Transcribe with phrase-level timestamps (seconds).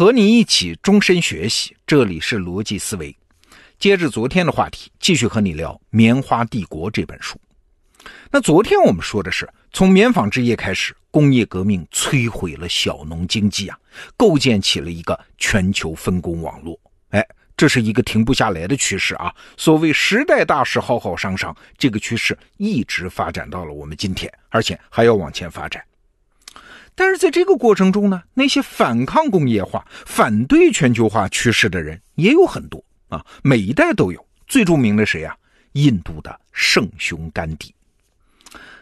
[0.00, 3.14] 和你一起终身学习，这里是逻辑思维。
[3.78, 7.38] 接着昨天的话题，继续和你聊《棉花帝国》这本书。
[8.30, 13.78] 那昨天我们说的是，从棉纺织业开始，工业革命摧毁了小农经济啊，
[14.16, 16.80] 构建起了一个全球分工网络。
[17.10, 17.22] 哎，
[17.54, 19.30] 这是一个停不下来的趋势啊！
[19.58, 25.84] 所谓时代大势浩浩汤汤，这个趋势一直发展到了我们今天，而且还要往前发展。
[27.00, 34.22] 但是在这个过程中呢，那些反抗工业化、反对全球化趋势的人也有很多啊，每一代都有。
[34.46, 35.34] 最著名的谁啊？
[35.72, 37.74] 印度的圣雄甘地。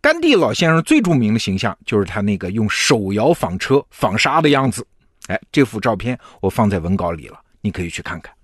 [0.00, 4.84] 甘地老先生最著名的形象就是他那个用手摇纺车纺纱的样子。
[5.28, 8.34] 哎，这幅照片我放在文稿里了，你可以去看看。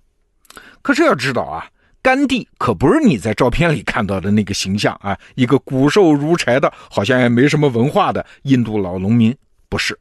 [0.81, 1.67] 可是要知道啊，
[2.01, 9.35] 甘地可不是你在照片里看到的那个形象啊，一个骨瘦如柴的，好像也没什么文化的印度老农民。
[9.69, 9.97] 不是，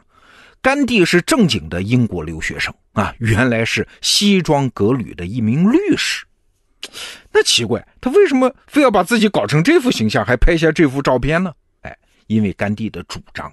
[0.63, 6.25] 甘地是正经的英国留学生啊，原来是西装革履的一名律师。
[7.33, 11.53] 那奇怪，他为什么非要把自己搞成这副形象，还拍下这幅照片呢？
[11.83, 11.97] 哎，
[12.29, 13.53] 因为甘地的主张，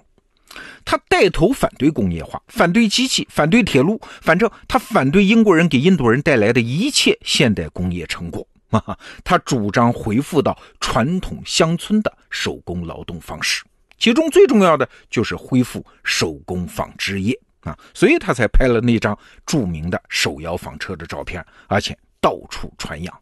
[0.84, 8.46] 他带头反对工业化，反对机器，反对铁路，反正他反对英国人给印度人带来的一切现代工业成果。
[9.22, 13.64] 他主张恢复到传统乡村的手工劳动方式。
[14.04, 23.20] 其中最重要的就是恢复手工纺织业啊，所以他才拍了那张著名的手摇纺车的照片，而且到处传扬。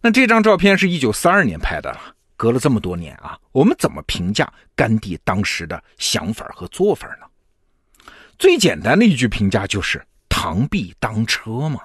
[0.00, 2.00] 那这张照片是一九三二年拍的了，
[2.36, 8.04] 隔了这么多年啊，我们怎么评价甘地当时的想法和做法呢？
[8.40, 11.82] 最简单的一句评价就是“螳臂当车”嘛。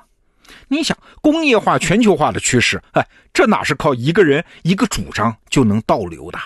[0.68, 6.40] 你想，工业化、全球化的趋势，哎，这哪是靠一个人一个主张就能倒流的？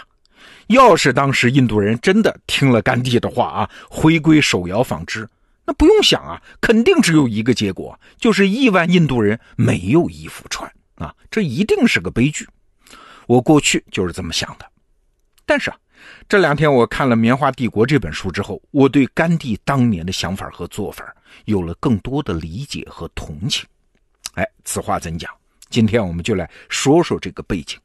[0.72, 5.27] 要是当时印度人真的听了甘地的话啊，回归手摇纺织，
[5.66, 12.48] 那不用想啊，肯定只有一个结果，就是亿万印度人没有衣服穿啊，这一定是个悲剧。
[13.27, 14.65] 我过去就是这么想的，
[15.45, 15.77] 但是啊，
[16.27, 21.15] 这两天我看了《棉花帝国》这本书之后，我对甘地当年的想法和做法
[21.45, 23.65] 有了更多的理解和同情。
[24.33, 25.31] 哎，此话怎讲？
[25.70, 27.80] 今天我们就来说说这个背景。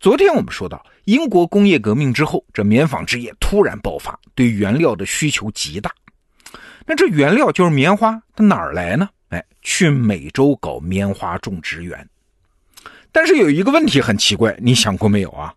[0.00, 5.94] 昨天我们说到，英国工业革命之后，这棉纺织业突然爆发，对原料的需求极大。
[6.86, 9.10] 那这原料就是棉花，它哪儿来呢？
[9.28, 12.08] 哎，去美洲搞棉花种植园。
[13.12, 15.52] 但是有一个问题很奇怪，你想过没有啊？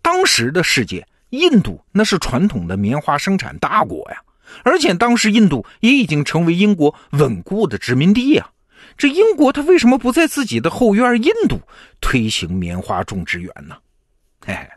[0.00, 4.22] 当时的世界，印度那是传统的棉花生产大国呀，
[4.62, 8.50] 而且当时印度也已经成为英国稳固的殖民地呀。
[8.96, 11.60] 这英国他为什么不在自己的后院印度
[12.00, 13.76] 推行棉花种植园呢？
[14.44, 14.68] 嘿嘿，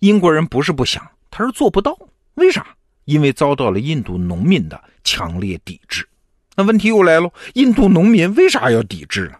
[0.00, 1.96] 英国人不是不想，他是做不到。
[2.34, 2.66] 为啥？
[3.04, 6.08] 因为遭到了印度农民的强烈抵制。
[6.56, 9.34] 那问题又来了，印度农民为啥要抵制呢？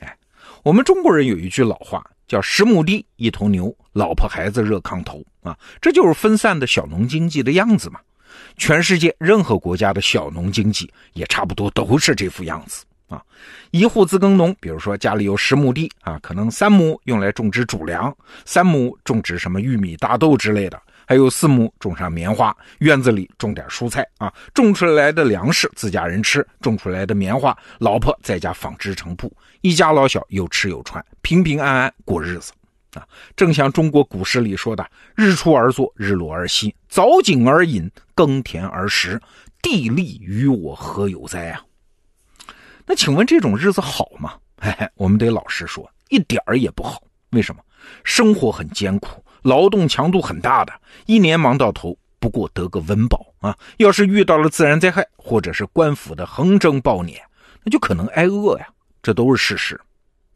[0.00, 0.16] 哎，
[0.62, 8.00] 我们中国人有一句老话叫“十亩地一头牛，老婆孩子热炕头”啊，这就是分散的小农经济的样子嘛。
[8.56, 12.84] 全世界任何国家的小农经济也差不多都是这副样子。
[13.08, 13.22] 啊，
[13.70, 32.52] 一户自耕农，比如说家里有十亩地啊，可能三亩用来种植主粮，三亩种植什么玉米、大豆之类的，还有四亩种上棉花，院子里种点蔬菜啊，种出来的粮食自家人吃，种出来的棉花，老婆在家纺织成布，一家老小有吃有穿，平平安安过日子
[32.94, 33.06] 啊。
[33.36, 39.20] 正像中国古诗里说的：“日出而作，日落而息，凿井而饮，耕田而食，
[39.60, 41.60] 地利与我何有哉啊！”
[42.86, 44.34] 那请问这种日子好吗？
[44.60, 47.02] 哎，我们得老实说，一点儿也不好。
[47.30, 47.60] 为什么？
[48.02, 50.72] 生活很艰苦，劳动强度很大的，
[51.06, 53.56] 一年忙到头，不过得个温饱啊。
[53.78, 57.18] 要是遇到了自然灾害，或者是官府的横征暴敛，
[57.62, 58.68] 那就可能挨饿呀。
[59.02, 59.80] 这都是事实，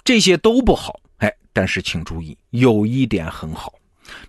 [0.04, 1.00] 这些都不好。
[1.18, 3.72] 哎，但是请注意，有一点很好，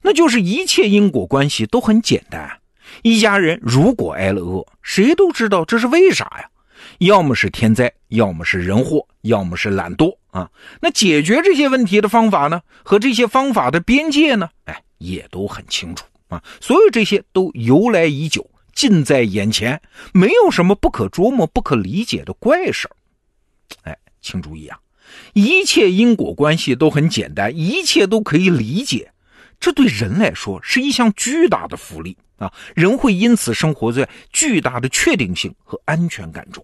[0.02, 2.60] 那就是一切因果关系都很简单。
[3.02, 6.50] 一家人如果挨了饿，谁都知道这是为啥呀？
[6.98, 10.50] 要么是天灾，要么是人祸，要么是懒惰啊。
[10.82, 12.62] 那解决这些问题的方法呢？
[12.84, 14.50] 和这些方法的边界呢？
[14.66, 16.44] 哎，也都很清楚啊。
[16.60, 19.82] 所有这些都由来已久，近在眼前，
[20.14, 22.96] 没有什么不可琢磨、不可理解的怪事儿。
[23.84, 24.80] 哎，请注意啊，
[25.34, 29.12] 一切因果关系都很简单，一切都可以理解。
[29.60, 32.50] 这对人来说是一项巨大的福利啊！
[32.74, 36.64] 人会因此生活在巨大的确定性和安全感中。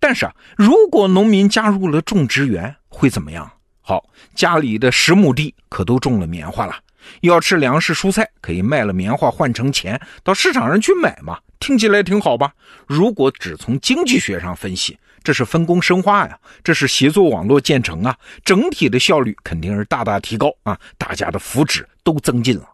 [0.00, 3.48] 但是啊，如果农民加入了种植园，会怎么样？
[3.82, 4.04] 好，
[4.34, 6.74] 家里的十亩地可都种了棉花了，
[7.20, 12.52] 要吃粮食蔬菜，可以卖了棉花换成钱到市场上去买嘛，听起来挺好吧？
[12.86, 22.66] 如果只从经济学上分析，这是分工深化呀，这是协作网络建成啊，整体的效率肯定是大大提高啊，大家的福祉都增进了。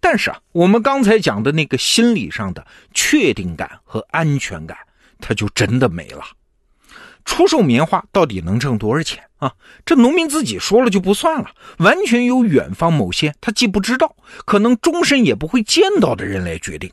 [0.00, 4.76] 但是啊，我们刚才讲的那个心理上的确定感和安全感，
[5.22, 6.22] 他就真的没了。
[7.24, 9.54] 出售棉花到底能挣多少钱啊？
[9.86, 16.90] 这农民自己说了就不算了，完全由远方某些他既不知道，可能终身也不会见到的人来决定。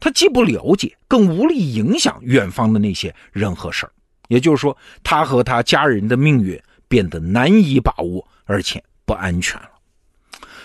[0.00, 3.92] 他既不了解，更无力影响远方的那些人和事儿。
[4.28, 9.70] 也就是说，他和他家人的命运变得难以把握，而且不安全了。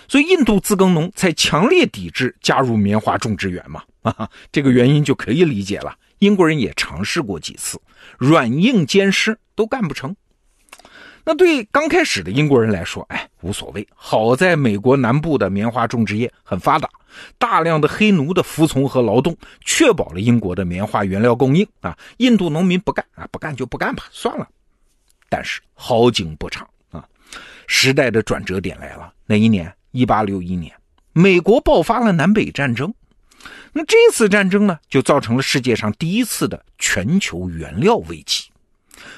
[0.07, 3.83] 所以，印度自耕农才强烈抵制加入棉花种植园嘛。
[4.01, 5.95] 啊， 这个原因就可以理解了。
[6.21, 7.81] 英国人也尝试过几次，
[8.19, 10.15] 软硬兼施都干不成。
[11.25, 13.87] 那对刚开始的英国人来说，哎，无所谓。
[13.95, 16.87] 好在美国南部的棉花种植业很发达，
[17.39, 19.35] 大量的黑奴的服从和劳动，
[19.65, 21.97] 确保了英国的棉花原料供应啊。
[22.17, 24.47] 印度农民不干啊，不干就不干吧，算了。
[25.27, 27.03] 但是好景不长啊，
[27.65, 29.11] 时代的转折点来了。
[29.25, 29.73] 哪一年？
[29.89, 30.71] 一八六一年，
[31.13, 32.93] 美国爆发了南北战争。
[33.73, 38.45] 那这次战争呢，就造成了世界上第一次的全球原料危机。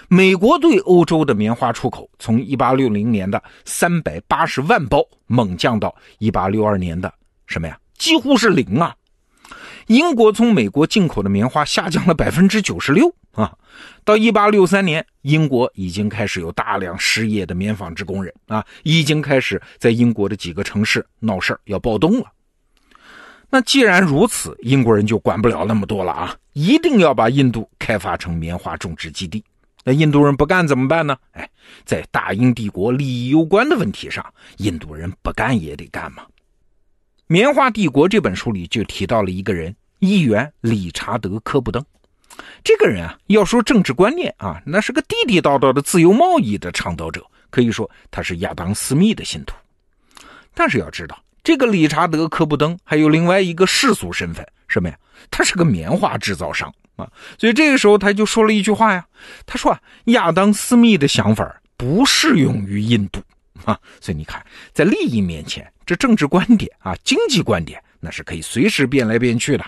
[0.08, 7.14] 美国对欧洲的棉花出口从1860年的380万包猛降到1862年的
[7.48, 7.78] 什么呀？
[7.98, 8.96] 几乎是零啊！
[9.88, 13.58] 英国从美国进口的棉花下降了百分之九十六啊！
[14.06, 22.28] 到1863年，英国已经开始有大量失业的棉纺织工人啊，已经开始在英国的几个城市闹事儿，要暴动了。
[23.54, 26.36] 那既然如此，英国人就管不了那么多了啊！
[26.54, 29.44] 一定要把印度开发成棉花种植基地。
[29.84, 31.16] 那印度人不干怎么办呢？
[31.34, 31.48] 哎，
[31.86, 34.26] 在大英帝国利益攸关的问题上，
[34.58, 36.24] 印度人不干也得干嘛。
[37.28, 41.86] 《棉花帝国》这本书里就提到了一个人，议员理查德·科布登。
[42.64, 49.56] 这个人啊，要说政治观念啊，那是个地地道道的自由贸易的倡导者，可以说他是亚当·斯密的信徒。
[50.56, 51.16] 但是要知道。
[51.44, 54.98] 这个理查德·科布登还有另外一个世俗身份，什么呀？
[55.30, 57.06] 他是个棉花制造商啊，
[57.38, 59.06] 所以这个时候他就说了一句话呀，
[59.46, 63.22] 他说啊，亚当·斯密的想法不适用于印度
[63.66, 64.42] 啊，所以你看，
[64.72, 69.66] 在利益面前，这政治观点啊、经济观点那是可以随时变来变去的。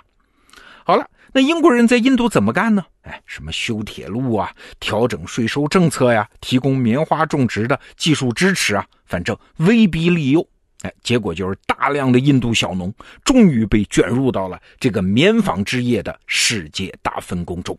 [0.86, 2.86] 好了，那英国人在印度怎么干呢？
[3.02, 4.50] 哎，什么修铁路啊，
[4.80, 10.48] 调整税收政策呀，提供棉花种植的技术支持啊，反正威逼利诱。
[10.86, 12.94] 哎，结果就是大量的印度小农
[13.24, 17.76] 终于被卷入到了这个棉纺织业的世界大分工中。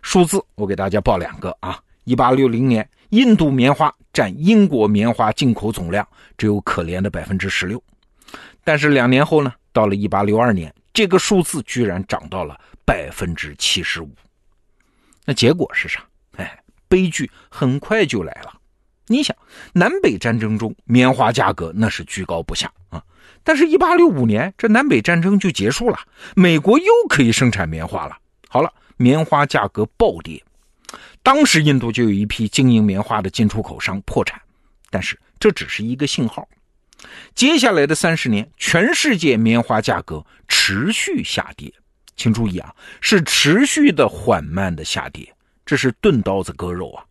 [0.00, 6.06] 数字我给大家报两个啊，一八六零年，印度棉花占英国棉花进口总量
[6.36, 7.82] 只有可怜的百分之十六，
[8.62, 12.56] 但是两年后呢，到了一八六二年，这个数字居然涨到了
[12.86, 14.10] 百分之七十五。
[15.24, 16.06] 那结果是啥？
[16.36, 18.54] 哎，悲剧很快就来了。
[19.08, 19.36] 你想，
[19.72, 23.02] 南北战争中棉花价格那是居高不下啊，
[23.42, 25.98] 但是，一八六五年这南北战争就结束了，
[26.36, 28.16] 美国又可以生产棉花了。
[28.48, 30.42] 好了，棉花价格暴跌，
[31.22, 34.40] 当时印度就有一批经营棉花的进出口商破产，
[34.90, 36.46] 但是这只是一个信号。
[37.34, 41.72] 接下来的三十年，全世界棉花价格持续下跌，
[42.16, 45.26] 请注意啊，是持续的缓慢的下跌，
[45.64, 47.04] 这是钝刀子割肉啊。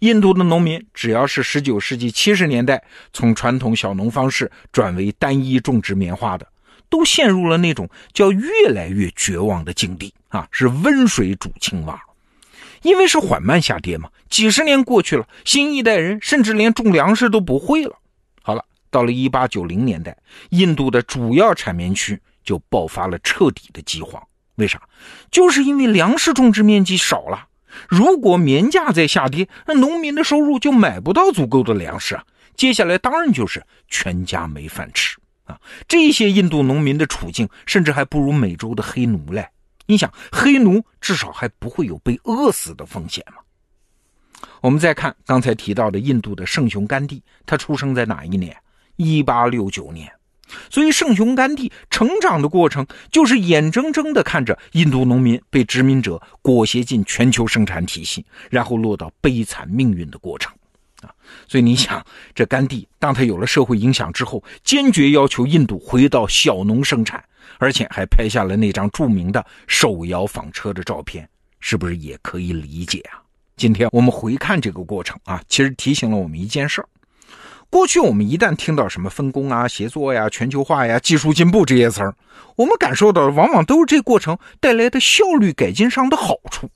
[0.00, 6.46] 印度的农民只要是19世纪70年代从传统小农方式转为单一种植棉花的，
[6.88, 12.00] 都陷入了那种叫越来越绝望的境地啊，是温水煮青蛙。
[12.82, 17.94] 因为是缓慢下跌嘛，几十年过去了，新一代人甚至连种粮食都不会了。
[18.40, 20.16] 好了，到了1890年代，
[20.48, 24.22] 印度的主要产棉区就爆发了彻底的饥荒。
[24.54, 24.80] 为啥？
[25.30, 27.48] 就是因为粮食种植面积少了。
[27.88, 32.24] 如果棉价在下跌，那农民的收入就买不到足够的粮食啊。
[32.56, 35.58] 接下来当然就是全家没饭吃啊。
[35.88, 39.48] 这些印度农民的处境甚至还不如美洲的黑奴嘞。
[39.86, 43.38] 你想，黑奴至少还不会有被饿死的风险嘛？
[44.60, 48.56] 我们再看刚才提到的印度的圣雄甘地，他出生在哪一年？
[48.96, 50.10] 一八六九年。
[50.70, 60.52] 所以，圣雄甘地成长的过程，就是眼睁睁地看着印度农民被殖民者裹挟进全球生产体系，然后落到悲惨命运的过程，
[61.02, 61.10] 啊！
[61.48, 62.04] 所以你想，
[62.34, 67.22] 这甘地当他有了社会影响之后，坚决要求印度回到小农生产，
[67.58, 71.28] 而且还拍下了那张著名的手摇纺车的照片，
[71.60, 73.22] 是不是也可以理解啊？
[73.56, 76.88] 今天我们回看这个过程啊，其实提醒了我们一件事儿。
[77.70, 82.12] 过去我们一旦听到什么分工啊、协作呀、全球化呀、技术进步这些词儿，
[82.56, 86.68] 我们感受到的往往都是这过程带来的效率改进上的好处，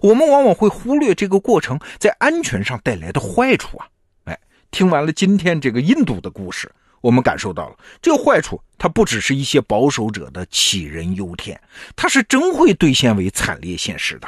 [0.00, 3.86] 我们往往会忽略这个过程在安全上带来的坏处啊。
[4.24, 4.38] 哎，
[4.70, 11.60] 听完了今天这个印度的故事，我们感受到了这个坏处，它不只是一些保守者的杞人忧天，
[11.94, 14.26] 它是真会兑现为惨烈现实的。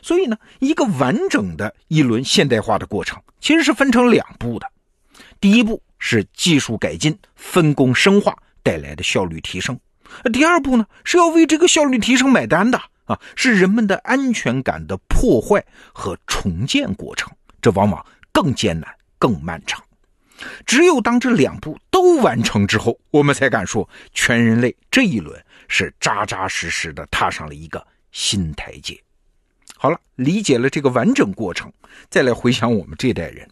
[0.00, 4.70] 所以呢，一个完整的一轮现代化的过程，其实是分成两步的。
[5.40, 9.78] 第一步是技术改进、分工深化带来的效率提升，
[10.32, 19.82] 第二步呢是要为这个效率提升买单的啊，是人们的安全感的破坏和重建过程，这往往更艰难、更漫长。
[20.66, 29.00] 只有当这两步都完成之后，我们才敢说全人类这一轮是扎扎实实的踏上了一个新台阶。
[29.76, 31.72] 好了，理解了这个完整过程，
[32.08, 33.48] 再来回想我们这代人。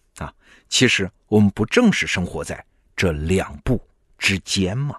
[0.68, 3.80] 其实我们不正是生活在这两步
[4.18, 4.96] 之间吗？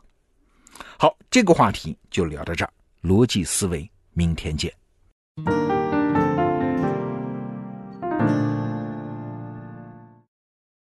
[0.98, 2.72] 好，这个话题就聊到这儿。
[3.02, 4.74] 逻辑思维，明天见。